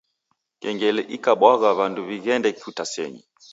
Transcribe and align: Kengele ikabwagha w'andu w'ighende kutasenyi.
Kengele 0.61 1.01
ikabwagha 1.15 1.69
w'andu 1.77 2.01
w'ighende 2.07 2.49
kutasenyi. 2.61 3.21